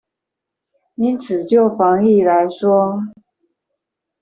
[0.95, 3.03] 因此就防疫來說